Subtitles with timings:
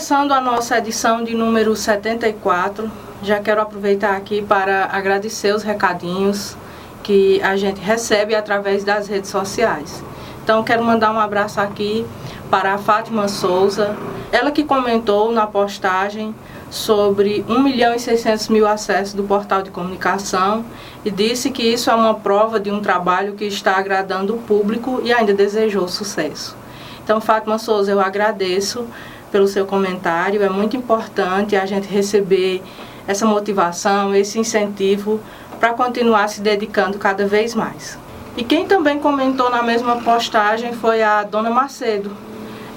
[0.00, 2.90] começando a nossa edição de número 74,
[3.22, 6.56] já quero aproveitar aqui para agradecer os recadinhos
[7.02, 10.02] que a gente recebe através das redes sociais.
[10.42, 12.06] Então quero mandar um abraço aqui
[12.50, 13.94] para a Fátima Souza,
[14.32, 16.34] ela que comentou na postagem
[16.70, 20.64] sobre 1 milhão e 600 mil acessos do portal de comunicação
[21.04, 25.02] e disse que isso é uma prova de um trabalho que está agradando o público
[25.04, 26.56] e ainda desejou sucesso.
[27.04, 28.86] Então, Fátima Souza, eu agradeço
[29.30, 30.42] pelo seu comentário.
[30.42, 32.62] É muito importante a gente receber
[33.06, 35.20] essa motivação, esse incentivo
[35.58, 37.98] para continuar se dedicando cada vez mais.
[38.36, 42.10] E quem também comentou na mesma postagem foi a Dona Macedo.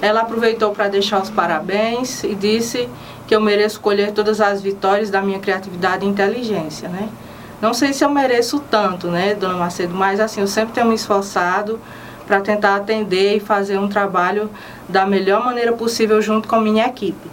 [0.02, 2.88] Ela aproveitou para deixar os parabéns e disse
[3.26, 7.08] que eu mereço colher todas as vitórias da minha criatividade e inteligência, né?
[7.62, 10.94] Não sei se eu mereço tanto, né, Dona Macedo, mas assim, eu sempre tenho me
[10.94, 11.80] esforçado
[12.26, 14.50] para tentar atender e fazer um trabalho
[14.88, 17.30] da melhor maneira possível junto com a minha equipe.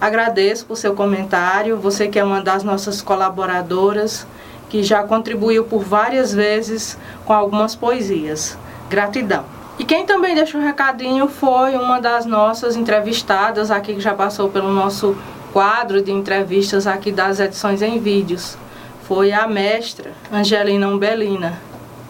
[0.00, 4.26] Agradeço por seu comentário, você que é uma das nossas colaboradoras,
[4.68, 8.58] que já contribuiu por várias vezes com algumas poesias.
[8.90, 9.44] Gratidão.
[9.78, 14.48] E quem também deixou um recadinho foi uma das nossas entrevistadas aqui que já passou
[14.48, 15.16] pelo nosso
[15.52, 18.56] quadro de entrevistas aqui das edições em vídeos.
[19.04, 21.60] Foi a mestra Angelina Umbelina.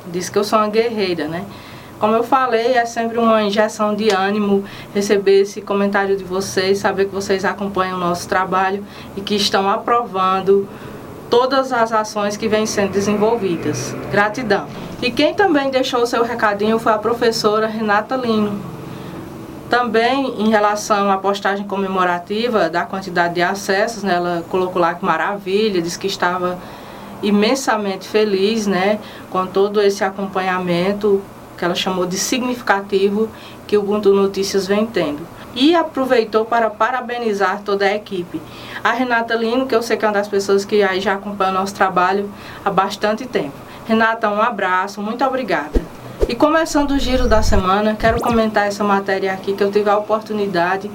[0.07, 1.45] Diz que eu sou uma guerreira, né?
[1.99, 7.07] Como eu falei, é sempre uma injeção de ânimo receber esse comentário de vocês, saber
[7.07, 8.85] que vocês acompanham o nosso trabalho
[9.17, 10.69] e que estão aprovando
[11.31, 13.95] todas as ações que vêm sendo desenvolvidas.
[14.11, 14.67] Gratidão.
[15.01, 18.61] E quem também deixou o seu recadinho foi a professora Renata Lino.
[19.71, 25.05] Também em relação à postagem comemorativa da quantidade de acessos, né, ela colocou lá que
[25.05, 26.59] maravilha, disse que estava
[27.23, 28.99] imensamente feliz né,
[29.31, 31.23] com todo esse acompanhamento
[31.57, 33.29] que ela chamou de significativo
[33.67, 35.27] que o Ubuntu Notícias vem tendo.
[35.55, 38.41] E aproveitou para parabenizar toda a equipe.
[38.85, 41.51] A Renata Lino, que eu sei que é uma das pessoas que aí já acompanha
[41.51, 42.31] o nosso trabalho
[42.65, 43.55] há bastante tempo.
[43.87, 45.81] Renata, um abraço, muito obrigada.
[46.29, 49.97] E começando o giro da semana, quero comentar essa matéria aqui que eu tive a
[49.97, 50.91] oportunidade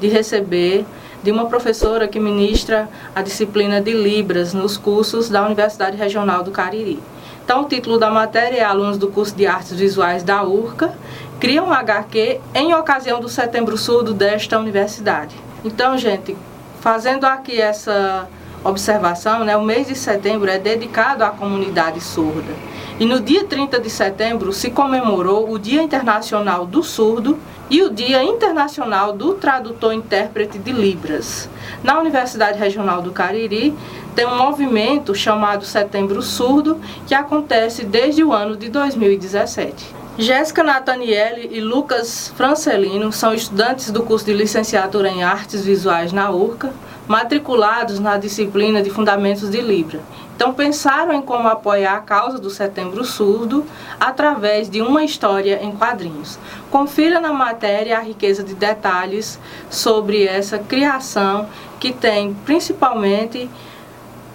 [0.00, 0.86] de receber
[1.22, 6.52] de uma professora que ministra a disciplina de Libras nos cursos da Universidade Regional do
[6.52, 7.02] Cariri.
[7.46, 10.92] Então, o título da matéria é Alunos do curso de Artes Visuais da URCA
[11.38, 15.36] criam HQ em ocasião do Setembro Surdo desta universidade.
[15.64, 16.36] Então, gente,
[16.80, 18.26] fazendo aqui essa
[18.64, 22.52] observação, né, o mês de setembro é dedicado à comunidade surda.
[22.98, 27.90] E no dia 30 de setembro se comemorou o Dia Internacional do Surdo e o
[27.90, 31.48] Dia Internacional do Tradutor Intérprete de Libras.
[31.82, 33.74] Na Universidade Regional do Cariri,
[34.14, 39.94] tem um movimento chamado Setembro Surdo, que acontece desde o ano de 2017.
[40.18, 46.30] Jéssica Nathaniele e Lucas Francelino são estudantes do curso de licenciatura em Artes Visuais na
[46.30, 46.72] URCA,
[47.08, 50.00] matriculados na disciplina de Fundamentos de Libra.
[50.34, 53.64] Então pensaram em como apoiar a causa do Setembro Surdo
[53.98, 56.38] através de uma história em quadrinhos.
[56.70, 59.38] Confira na matéria a riqueza de detalhes
[59.70, 61.48] sobre essa criação
[61.80, 63.48] que tem principalmente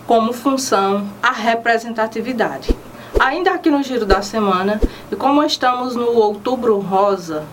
[0.08, 2.76] como função a representatividade.
[3.20, 7.46] Ainda aqui no giro da semana, e como estamos no Outubro Rosa,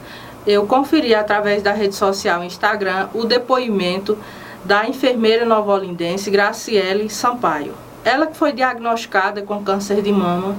[0.47, 4.17] eu conferi através da rede social Instagram o depoimento
[4.64, 7.74] da enfermeira novolindense Graciele Sampaio.
[8.04, 10.56] Ela que foi diagnosticada com câncer de mama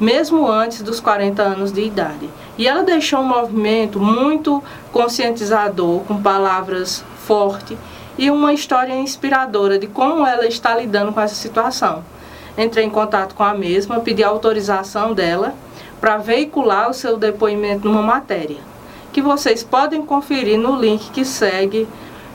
[0.00, 2.28] mesmo antes dos 40 anos de idade.
[2.58, 7.76] E ela deixou um movimento muito conscientizador, com palavras fortes
[8.18, 12.04] e uma história inspiradora de como ela está lidando com essa situação.
[12.56, 15.54] Entrei em contato com a mesma, pedi autorização dela
[16.00, 18.58] para veicular o seu depoimento numa matéria,
[19.12, 21.86] que vocês podem conferir no link que segue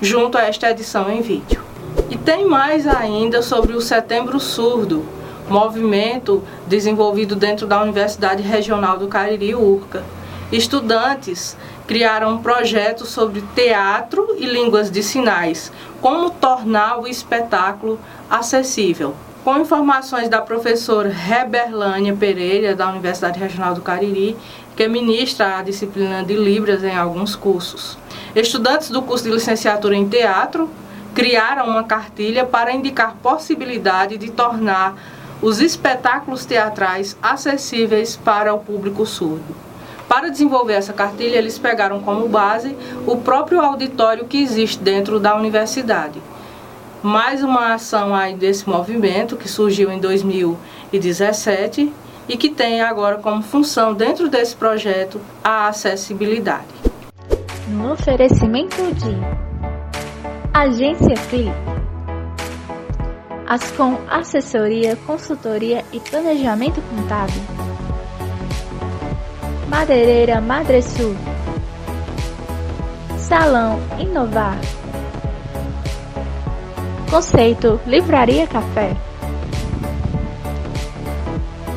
[0.02, 1.62] junto a esta edição em vídeo.
[2.10, 5.06] E tem mais ainda sobre o Setembro Surdo,
[5.48, 10.04] movimento desenvolvido dentro da Universidade Regional do Cariri, URCA.
[10.52, 11.56] Estudantes
[11.88, 15.72] criaram um projeto sobre teatro e línguas de sinais,
[16.02, 18.00] como tornar o espetáculo
[18.30, 19.16] acessível.
[19.44, 24.38] Com informações da professora Reberlânia Pereira, da Universidade Regional do Cariri,
[24.76, 27.98] que ministra a disciplina de Libras em alguns cursos.
[28.36, 30.70] Estudantes do curso de licenciatura em teatro
[31.14, 34.96] criaram uma cartilha para indicar possibilidade de tornar
[35.42, 39.56] os espetáculos teatrais acessíveis para o público surdo.
[40.08, 42.76] Para desenvolver essa cartilha, eles pegaram como base
[43.08, 46.22] o próprio auditório que existe dentro da universidade.
[47.02, 51.92] Mais uma ação aí desse movimento que surgiu em 2017
[52.32, 56.82] e que tem agora como função dentro desse projeto a acessibilidade
[57.72, 59.16] no oferecimento de
[60.54, 61.52] Agência CLI.
[63.48, 67.42] Ascom Assessoria, Consultoria e Planejamento Contábil.
[69.70, 71.16] Madeireira Madresul.
[73.18, 74.60] Salão Inovar.
[77.10, 79.11] Conceito Livraria Café.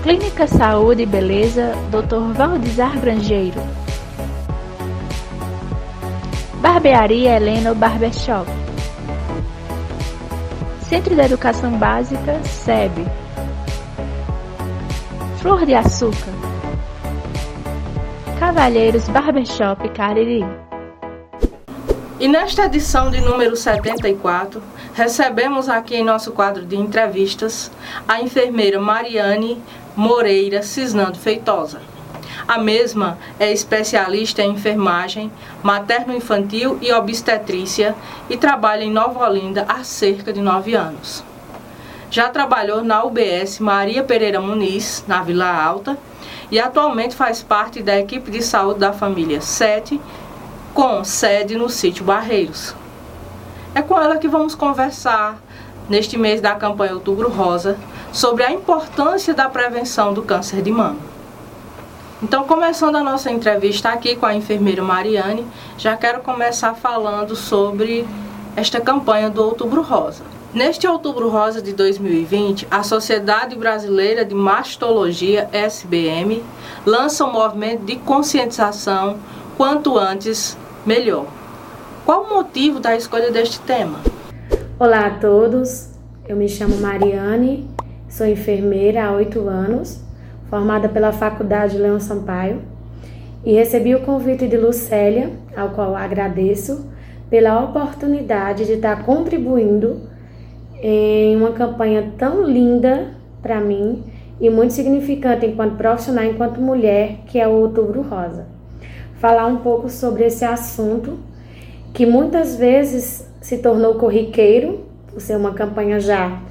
[0.04, 2.34] Clínica Saúde e Beleza, Dr.
[2.34, 3.58] Valdizar Grangeiro.
[6.60, 8.46] Barbearia Heleno Barbershop.
[10.82, 13.06] Centro de Educação Básica, SEB.
[15.40, 16.34] Flor de Açúcar.
[18.38, 20.44] Cavalheiros Barbershop Cariri.
[22.20, 24.62] E nesta edição de número 74,
[24.92, 27.70] recebemos aqui em nosso quadro de entrevistas
[28.06, 29.60] a enfermeira Mariane
[29.96, 31.80] Moreira Cisnando Feitosa.
[32.46, 35.30] A mesma é especialista em enfermagem
[35.62, 37.94] materno-infantil e obstetrícia
[38.28, 41.24] e trabalha em Nova Olinda há cerca de nove anos.
[42.10, 45.96] Já trabalhou na UBS Maria Pereira Muniz, na Vila Alta,
[46.50, 50.00] e atualmente faz parte da equipe de saúde da família 7,
[50.74, 52.74] com sede no sítio Barreiros.
[53.74, 55.38] É com ela que vamos conversar
[55.88, 57.76] neste mês da campanha Outubro Rosa
[58.12, 61.14] sobre a importância da prevenção do câncer de mama.
[62.22, 65.46] Então, começando a nossa entrevista aqui com a enfermeira Mariane,
[65.76, 68.06] já quero começar falando sobre
[68.56, 70.22] esta campanha do Outubro Rosa.
[70.54, 76.42] Neste Outubro Rosa de 2020, a Sociedade Brasileira de Mastologia, SBM,
[76.86, 79.18] lança um movimento de conscientização
[79.56, 80.56] quanto antes,
[80.86, 81.26] melhor.
[82.06, 83.98] Qual o motivo da escolha deste tema?
[84.76, 85.94] Olá a todos,
[86.28, 87.70] eu me chamo Mariane,
[88.08, 90.02] sou enfermeira há oito anos
[90.50, 92.60] formada pela Faculdade Leão Sampaio,
[93.44, 96.90] e recebi o convite de Lucélia, ao qual agradeço,
[97.30, 100.00] pela oportunidade de estar contribuindo
[100.82, 104.02] em uma campanha tão linda para mim
[104.40, 108.48] e muito significante enquanto profissional, enquanto mulher, que é o Outubro Rosa.
[109.20, 111.20] Falar um pouco sobre esse assunto
[111.94, 116.42] que muitas vezes se tornou corriqueiro, por ser uma campanha já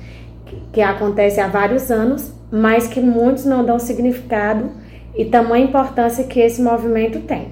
[0.72, 4.72] que acontece há vários anos, mas que muitos não dão significado
[5.16, 7.50] e tamanha importância que esse movimento tem.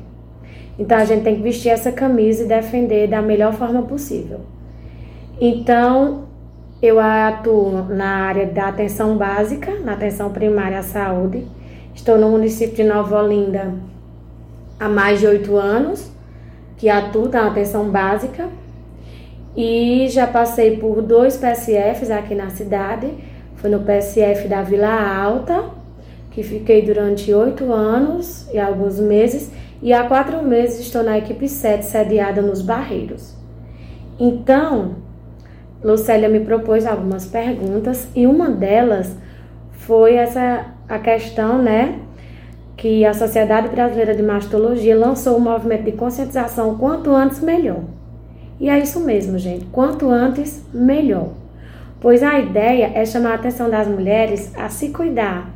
[0.80, 4.40] Então a gente tem que vestir essa camisa e defender da melhor forma possível.
[5.40, 6.24] Então
[6.82, 11.46] eu atuo na área da atenção básica, na atenção primária à saúde.
[11.94, 13.74] Estou no município de Nova Olinda
[14.80, 16.11] há mais de oito anos,
[16.82, 18.50] que atuo na atenção básica.
[19.56, 23.14] E já passei por dois PSFs aqui na cidade
[23.58, 25.66] foi no PSF da Vila Alta,
[26.32, 29.52] que fiquei durante oito anos e alguns meses,
[29.84, 33.36] e há quatro meses estou na equipe 7, sediada nos Barreiros.
[34.20, 34.96] Então,
[35.84, 39.16] Lucélia me propôs algumas perguntas e uma delas
[39.74, 42.00] foi essa a questão, né,
[42.78, 47.82] que a Sociedade Brasileira de Mastologia lançou o um movimento de conscientização quanto antes melhor.
[48.60, 51.42] E é isso mesmo, gente, quanto antes melhor
[52.02, 55.50] pois a ideia é chamar a atenção das mulheres a se cuidar,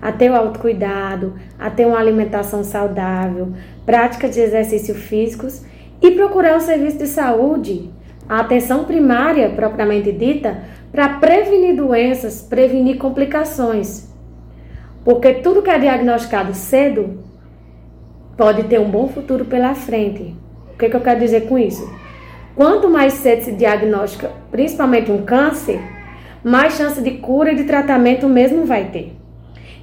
[0.00, 3.52] a ter o autocuidado, a ter uma alimentação saudável,
[3.84, 5.62] prática de exercícios físicos
[6.00, 7.90] e procurar o serviço de saúde,
[8.26, 14.09] a atenção primária propriamente dita, para prevenir doenças, prevenir complicações.
[15.04, 17.22] Porque tudo que é diagnosticado cedo
[18.36, 20.34] pode ter um bom futuro pela frente.
[20.72, 21.86] O que, que eu quero dizer com isso?
[22.54, 25.80] Quanto mais cedo se diagnostica, principalmente um câncer,
[26.42, 29.16] mais chance de cura e de tratamento mesmo vai ter.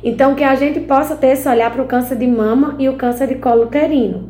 [0.04, 2.96] Então, que a gente possa ter esse olhar para o câncer de mama e o
[2.96, 4.30] câncer de colo uterino.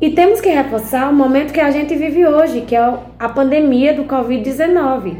[0.00, 3.94] E temos que reforçar o momento que a gente vive hoje, que é a pandemia
[3.94, 5.16] do Covid-19.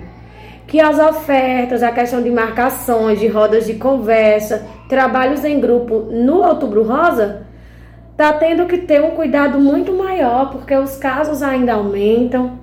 [0.67, 6.43] Que as ofertas, a questão de marcações, de rodas de conversa, trabalhos em grupo no
[6.43, 7.47] Outubro Rosa
[8.11, 12.59] está tendo que ter um cuidado muito maior, porque os casos ainda aumentam,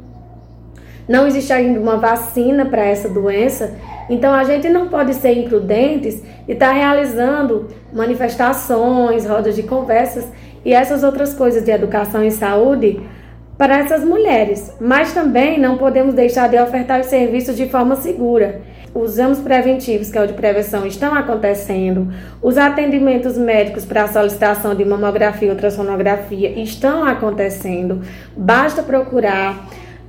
[1.07, 3.75] não existe ainda uma vacina para essa doença,
[4.10, 10.25] então a gente não pode ser imprudentes e estar tá realizando manifestações, rodas de conversas
[10.65, 13.00] e essas outras coisas de educação e saúde
[13.63, 18.60] para essas mulheres, mas também não podemos deixar de ofertar os serviços de forma segura.
[18.93, 24.75] Os exames preventivos, que é o de prevenção, estão acontecendo, os atendimentos médicos para solicitação
[24.75, 28.01] de mamografia ou ultrassonografia estão acontecendo,
[28.36, 29.65] basta procurar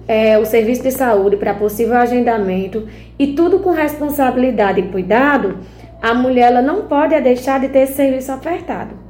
[0.09, 2.89] é, o serviço de saúde para possível agendamento.
[3.17, 5.59] E tudo com responsabilidade e cuidado,
[6.03, 9.04] a mulher ela não pode deixar de ter esse serviço ofertado.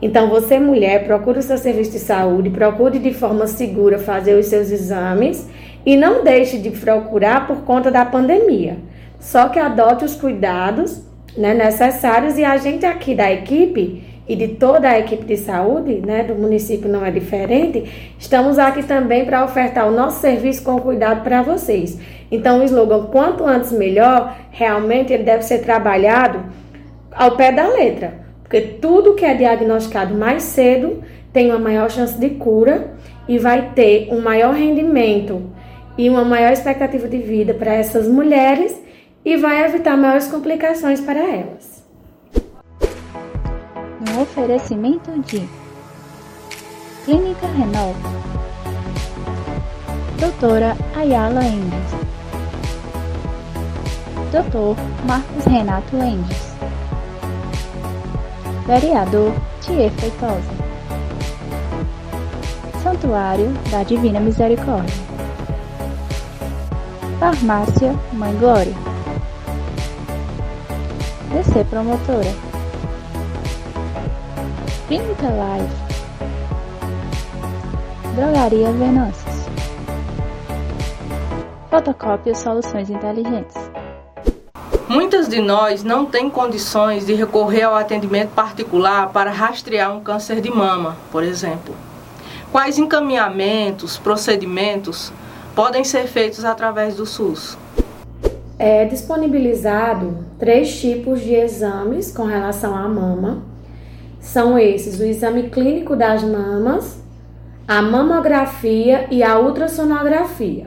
[0.00, 4.46] Então, você, mulher, procure o seu serviço de saúde, procure de forma segura fazer os
[4.46, 5.48] seus exames
[5.84, 8.78] E não deixe de procurar por conta da pandemia.
[9.18, 11.02] Só que adote os cuidados
[11.36, 16.02] né, necessários e a gente aqui da equipe e de toda a equipe de saúde,
[16.04, 20.78] né, do município não é diferente, estamos aqui também para ofertar o nosso serviço com
[20.78, 21.98] cuidado para vocês.
[22.30, 26.44] Então, o slogan quanto antes melhor, realmente ele deve ser trabalhado
[27.10, 32.18] ao pé da letra, porque tudo que é diagnosticado mais cedo tem uma maior chance
[32.18, 32.94] de cura
[33.28, 35.42] e vai ter um maior rendimento
[35.98, 38.74] e uma maior expectativa de vida para essas mulheres
[39.22, 41.84] e vai evitar maiores complicações para elas.
[44.00, 45.46] No oferecimento de
[47.04, 48.08] Clínica Renova,
[50.18, 51.90] Doutora Ayala Endes,
[54.32, 54.74] Doutor
[55.06, 56.48] Marcos Renato Endes,
[58.68, 59.32] Vereador
[59.62, 60.42] Tier Feitosa,
[62.82, 64.94] Santuário da Divina Misericórdia,
[67.18, 68.74] Farmácia Mãe Glória.
[71.32, 72.34] DC Promotora.
[74.86, 75.74] Clínica Live.
[78.16, 79.46] Drogaria Venâncios.
[81.70, 83.57] Fotocópia Soluções Inteligentes.
[84.88, 90.40] Muitas de nós não têm condições de recorrer ao atendimento particular para rastrear um câncer
[90.40, 91.74] de mama, por exemplo.
[92.50, 95.12] Quais encaminhamentos, procedimentos
[95.54, 97.58] podem ser feitos através do SUS?
[98.58, 103.42] é disponibilizado três tipos de exames com relação à mama.
[104.20, 107.00] São esses: o exame clínico das mamas,
[107.66, 110.66] a mamografia e a ultrassonografia.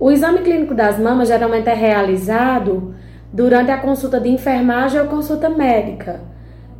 [0.00, 2.92] O exame clínico das mamas geralmente é realizado
[3.32, 6.20] durante a consulta de enfermagem ou consulta médica.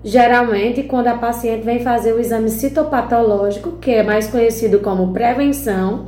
[0.05, 6.07] Geralmente, quando a paciente vem fazer o exame citopatológico, que é mais conhecido como prevenção,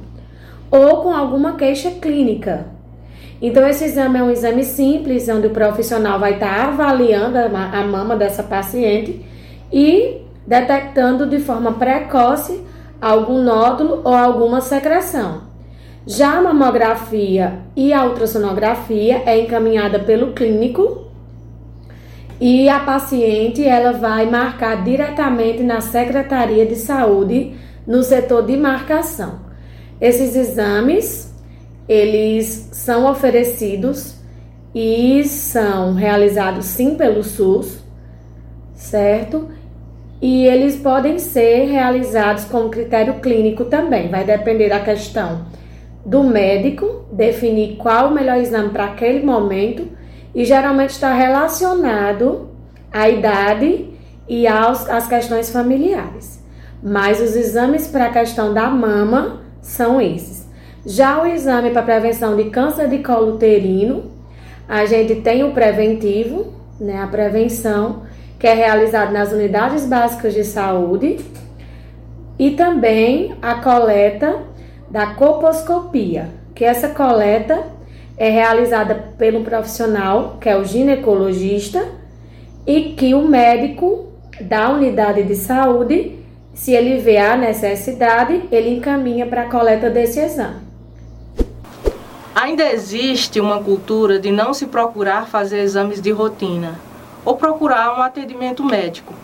[0.71, 2.67] ou com alguma queixa clínica.
[3.41, 8.17] Então, esse exame é um exame simples, onde o profissional vai estar avaliando a mama
[8.17, 9.25] dessa paciente
[9.73, 12.63] e detectando de forma precoce
[13.01, 15.54] algum nódulo ou alguma secreção.
[16.07, 21.07] Já a mamografia e a ultrassonografia é encaminhada pelo clínico
[22.39, 27.55] e a paciente ela vai marcar diretamente na Secretaria de Saúde
[27.87, 29.39] no setor de marcação.
[29.99, 31.33] Esses exames
[31.89, 34.17] eles são oferecidos
[34.75, 37.79] e são realizados sim pelo SUS,
[38.75, 39.49] certo?
[40.21, 45.64] E eles podem ser realizados com critério clínico também, vai depender da questão
[46.05, 49.89] do médico definir qual o melhor exame para aquele momento
[50.35, 52.49] e geralmente está relacionado
[52.93, 53.91] à idade
[54.29, 56.43] e aos, às questões familiares.
[56.83, 60.47] Mas os exames para a questão da mama são esses.
[60.85, 64.13] Já o exame para prevenção de câncer de colo uterino,
[64.69, 68.03] a gente tem o preventivo, né, a prevenção,
[68.39, 71.19] que é realizado nas unidades básicas de saúde,
[72.39, 74.43] e também a coleta
[74.91, 77.65] da coposcopia, que essa coleta
[78.17, 81.85] é realizada pelo profissional, que é o ginecologista,
[82.67, 84.07] e que o médico
[84.41, 86.19] da unidade de saúde,
[86.55, 90.65] se ele vê a necessidade, ele encaminha para a coleta desse exame.
[92.35, 96.81] Ainda existe uma cultura de não se procurar fazer exames de rotina
[97.25, 99.15] ou procurar um atendimento médico.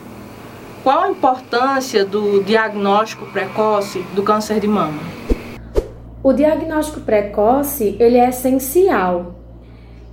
[0.83, 5.20] Qual a importância do diagnóstico precoce do câncer de mama?
[6.23, 9.37] O diagnóstico precoce ele é essencial.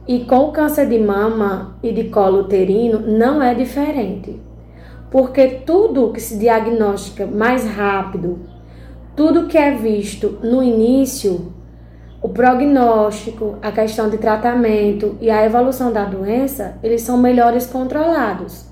[0.08, 4.40] E com o câncer de mama e de colo uterino não é diferente,
[5.12, 8.40] porque tudo que se diagnostica mais rápido,
[9.18, 11.52] tudo que é visto no início
[12.22, 18.66] o prognóstico, a questão de tratamento e a evolução da doença, eles são melhores controlados.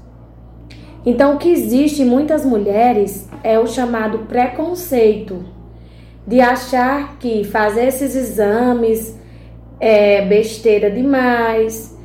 [1.05, 5.54] Então, o que existe em muitas mulheres é o chamado preconceito
[6.25, 9.19] de achar que fazer esses exames
[9.79, 11.95] é besteira demais,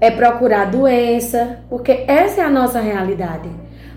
[0.00, 3.48] é procurar doença, porque essa é a nossa realidade.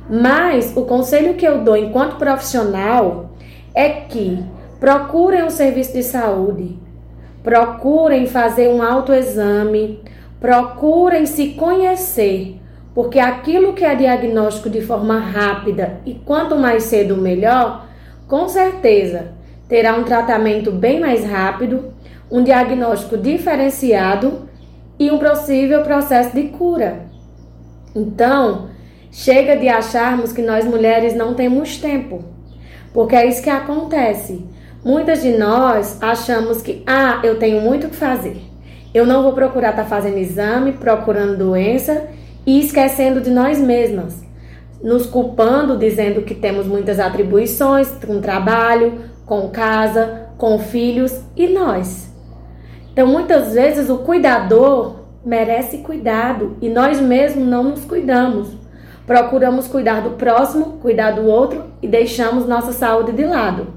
[0.10, 3.32] Mas o conselho que eu dou enquanto profissional
[3.74, 4.44] é que
[4.82, 6.76] Procurem um serviço de saúde,
[7.44, 10.00] procurem fazer um autoexame,
[10.40, 12.60] procurem se conhecer,
[12.92, 17.86] porque aquilo que é diagnóstico de forma rápida e quanto mais cedo melhor,
[18.28, 19.34] com certeza
[19.72, 21.94] terá um tratamento bem mais rápido,
[22.30, 24.50] um diagnóstico diferenciado
[25.00, 27.04] e um possível processo de cura.
[27.96, 28.68] Então,
[29.10, 32.22] chega de acharmos que nós mulheres não temos tempo,
[32.94, 34.46] porque é isso que acontece.
[34.84, 38.42] Muitas de nós achamos que, ah, eu tenho muito o que fazer.
[38.94, 42.10] Eu não vou procurar estar tá fazendo exame, procurando doença
[42.46, 44.22] e esquecendo de nós mesmas,
[44.84, 52.14] nos culpando, dizendo que temos muitas atribuições com trabalho, com casa, com filhos e nós.
[52.92, 58.50] Então, muitas vezes o cuidador merece cuidado e nós mesmos não nos cuidamos.
[59.08, 63.68] Procuramos cuidar do próximo, cuidar do outro e deixamos nossa saúde de lado.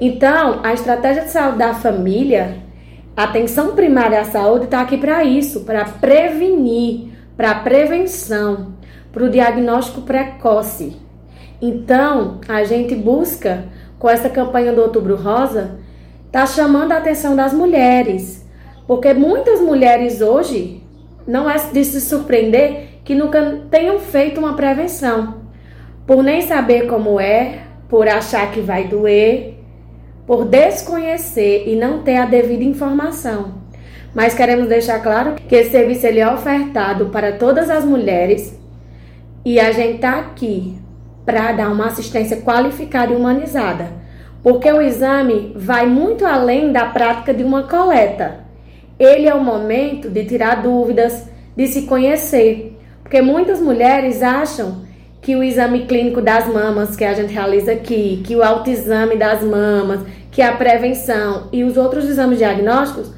[0.00, 2.58] Então, a estratégia de saúde da família,
[3.16, 8.74] a atenção primária à saúde está aqui para isso, para prevenir, para prevenção,
[9.12, 10.96] para o diagnóstico precoce.
[11.60, 13.64] Então, a gente busca,
[14.02, 15.78] com essa campanha do Outubro Rosa,
[16.32, 18.44] tá chamando a atenção das mulheres,
[18.84, 20.82] porque muitas mulheres hoje
[21.24, 25.42] não é de se surpreender que nunca tenham feito uma prevenção,
[26.04, 29.54] por nem saber como é, por achar que vai doer,
[30.26, 33.62] por desconhecer e não ter a devida informação.
[34.12, 38.58] Mas queremos deixar claro que esse serviço ele é ofertado para todas as mulheres.
[39.44, 40.81] E a gente está aqui
[41.24, 43.88] para dar uma assistência qualificada e humanizada,
[44.42, 48.40] porque o exame vai muito além da prática de uma coleta.
[48.98, 54.82] Ele é o momento de tirar dúvidas, de se conhecer, porque muitas mulheres acham
[55.20, 59.42] que o exame clínico das mamas que a gente realiza aqui, que o autoexame das
[59.42, 60.00] mamas,
[60.32, 63.12] que a prevenção e os outros exames diagnósticos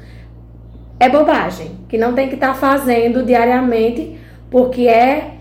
[0.99, 4.17] é bobagem, que não tem que estar tá fazendo diariamente,
[4.49, 5.34] porque é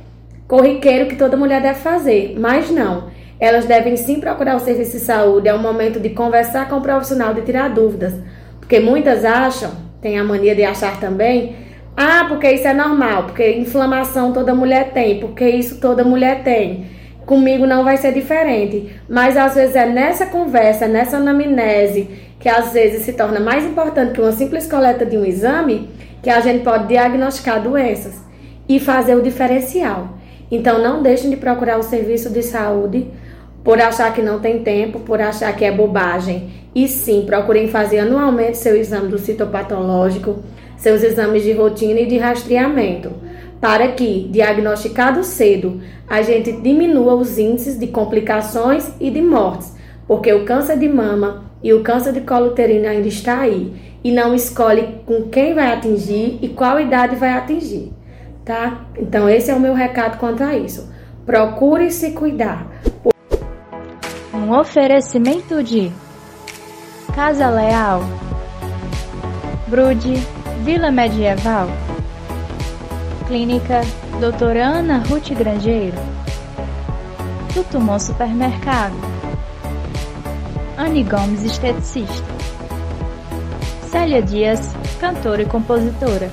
[0.46, 2.36] corriqueiro que toda mulher deve fazer.
[2.38, 3.08] Mas não,
[3.38, 6.82] elas devem sim procurar o serviço de saúde, é o momento de conversar com o
[6.82, 8.14] profissional, de tirar dúvidas.
[8.58, 11.56] Porque muitas acham, tem a mania de achar também,
[11.96, 16.86] ah, porque isso é normal, porque inflamação toda mulher tem, porque isso toda mulher tem.
[17.24, 18.96] Comigo não vai ser diferente.
[19.08, 22.08] Mas às vezes é nessa conversa, nessa anamnese,
[22.40, 25.88] que às vezes se torna mais importante que uma simples coleta de um exame,
[26.22, 28.20] que a gente pode diagnosticar doenças
[28.68, 30.13] e fazer o diferencial.
[30.54, 33.08] Então não deixem de procurar o serviço de saúde
[33.64, 36.48] por achar que não tem tempo, por achar que é bobagem.
[36.72, 40.44] E sim, procurem fazer anualmente seu exame do citopatológico,
[40.76, 43.10] seus exames de rotina e de rastreamento,
[43.60, 49.74] para que, diagnosticado cedo, a gente diminua os índices de complicações e de mortes,
[50.06, 53.72] porque o câncer de mama e o câncer de colo uterino ainda está aí
[54.04, 57.90] e não escolhe com quem vai atingir e qual idade vai atingir,
[58.44, 58.84] tá?
[58.96, 60.92] Então esse é o meu recado quanto a isso.
[61.24, 62.66] Procure se cuidar.
[64.32, 65.90] Um oferecimento de
[67.14, 68.02] Casa Leal,
[69.68, 70.14] Brude,
[70.62, 71.68] Vila Medieval,
[73.26, 73.80] Clínica
[74.20, 75.96] Doutora Ana Ruth Grangeiro,
[77.54, 78.94] Tutumon Supermercado,
[80.76, 82.34] Anne Gomes, esteticista.
[83.90, 86.28] Célia Dias, cantora e compositora.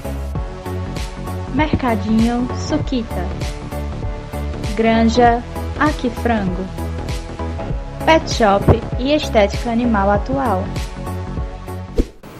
[1.53, 3.27] Mercadinho Suquita.
[4.73, 5.43] Granja
[5.77, 6.63] Aqui Frango.
[8.05, 8.63] Pet Shop
[8.97, 10.63] e Estética Animal Atual.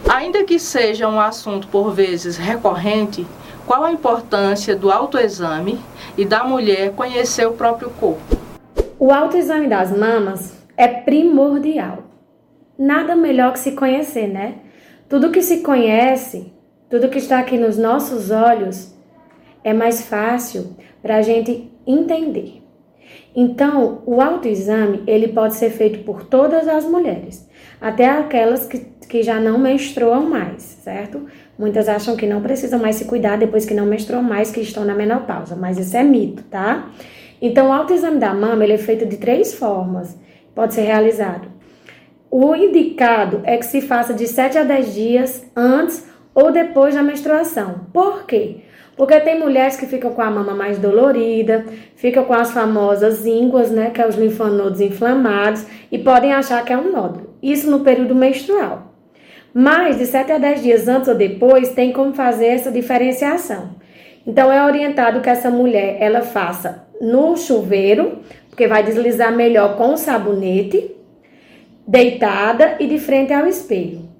[0.08, 3.26] Ainda que seja um assunto por vezes recorrente,
[3.66, 5.78] qual a importância do autoexame
[6.16, 8.34] e da mulher conhecer o próprio corpo?
[8.98, 12.04] O autoexame das mamas é primordial.
[12.78, 14.54] Nada melhor que se conhecer, né?
[15.06, 16.50] Tudo que se conhece,
[16.88, 18.91] tudo que está aqui nos nossos olhos,
[19.64, 22.62] é mais fácil para a gente entender.
[23.34, 27.48] Então, o autoexame ele pode ser feito por todas as mulheres,
[27.80, 31.26] até aquelas que, que já não menstruam mais, certo?
[31.58, 34.84] Muitas acham que não precisam mais se cuidar depois que não menstruam mais, que estão
[34.84, 36.90] na menopausa, mas isso é mito, tá?
[37.40, 40.16] Então, o autoexame da mama ele é feito de três formas
[40.54, 41.48] pode ser realizado.
[42.30, 47.02] O indicado é que se faça de 7 a 10 dias antes ou depois da
[47.02, 47.86] menstruação.
[47.92, 48.56] Por quê?
[48.96, 51.64] Porque tem mulheres que ficam com a mama mais dolorida,
[51.96, 56.72] ficam com as famosas ínguas, né, que é os linfonodos inflamados, e podem achar que
[56.72, 57.30] é um nódulo.
[57.42, 58.92] Isso no período menstrual.
[59.54, 63.70] Mas de 7 a 10 dias antes ou depois, tem como fazer essa diferenciação.
[64.26, 69.94] Então é orientado que essa mulher ela faça no chuveiro porque vai deslizar melhor com
[69.94, 70.94] o sabonete,
[71.88, 74.11] deitada e de frente ao espelho.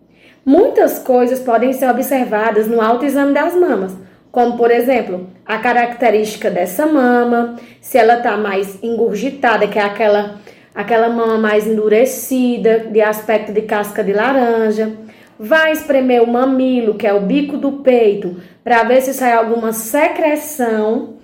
[0.44, 3.96] Muitas coisas podem ser observadas no autoexame das mamas,
[4.31, 10.40] como por exemplo, a característica dessa mama, se ela está mais engurgitada, que é aquela
[10.74, 14.90] aquela mama mais endurecida, de aspecto de casca de laranja.
[15.38, 19.72] Vai espremer o mamilo, que é o bico do peito, para ver se sai alguma
[19.72, 21.16] secreção.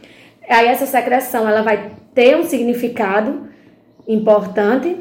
[0.49, 3.49] Aí essa secreção ela vai ter um significado
[4.07, 4.97] importante.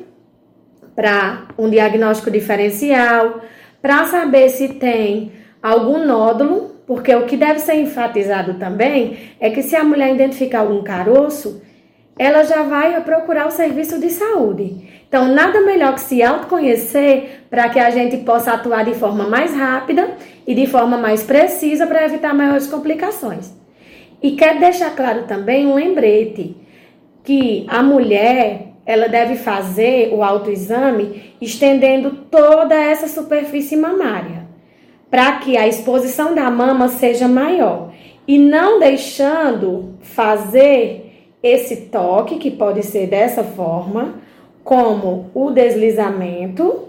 [0.95, 3.41] para um diagnóstico diferencial,
[3.81, 9.61] para saber se tem algum nódulo, porque o que deve ser enfatizado também é que
[9.61, 11.61] se a mulher identificar algum caroço,
[12.17, 14.87] ela já vai procurar o serviço de saúde.
[15.07, 19.53] Então, nada melhor que se autoconhecer para que a gente possa atuar de forma mais
[19.53, 20.11] rápida
[20.45, 23.53] e de forma mais precisa para evitar maiores complicações.
[24.21, 26.57] E quero deixar claro também um lembrete
[27.23, 34.47] que a mulher ela deve fazer o autoexame estendendo toda essa superfície mamária,
[35.12, 37.91] para que a exposição da mama seja maior.
[38.26, 44.15] E não deixando fazer esse toque, que pode ser dessa forma,
[44.63, 46.86] como o deslizamento,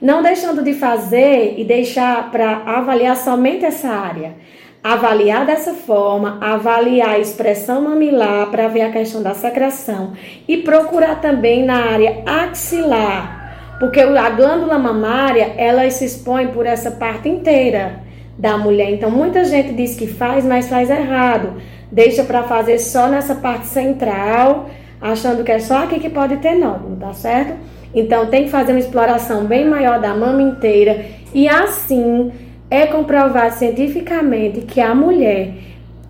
[0.00, 4.34] não deixando de fazer e deixar para avaliar somente essa área
[4.82, 10.12] avaliar dessa forma, avaliar a expressão mamilar para ver a questão da secreção
[10.48, 16.90] e procurar também na área axilar, porque a glândula mamária ela se expõe por essa
[16.90, 18.00] parte inteira
[18.36, 18.90] da mulher.
[18.90, 21.54] Então muita gente diz que faz, mas faz errado.
[21.90, 24.68] Deixa para fazer só nessa parte central,
[25.00, 27.54] achando que é só aqui que pode ter nódulo, tá certo?
[27.94, 32.32] Então tem que fazer uma exploração bem maior da mama inteira e assim
[32.72, 35.52] é comprovado cientificamente que a mulher,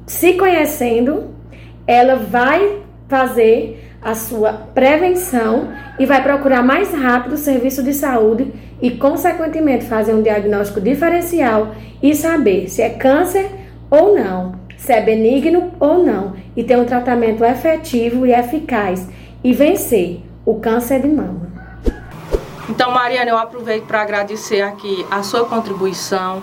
[0.07, 1.35] se conhecendo,
[1.89, 8.47] ela vai fazer a sua prevenção e vai procurar mais rápido o serviço de saúde
[8.81, 13.51] e, consequentemente, fazer um diagnóstico diferencial e saber se é câncer
[13.91, 19.09] ou não, se é benigno ou não, e ter um tratamento efetivo e eficaz
[19.43, 21.42] e vencer o câncer de mama.
[22.73, 26.43] Então, Mariana, eu aproveito para agradecer aqui a sua contribuição.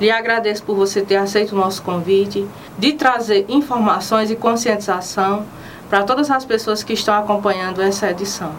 [0.00, 5.44] Lhe agradeço por você ter aceito o nosso convite, de trazer informações e conscientização
[5.90, 8.52] para todas as pessoas que estão acompanhando essa edição.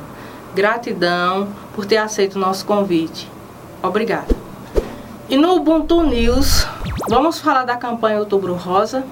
[0.54, 3.28] Gratidão por ter aceito o nosso convite.
[3.82, 4.36] Obrigada.
[5.28, 6.68] E no Ubuntu News,
[7.10, 9.04] vamos falar da campanha Outubro Rosa.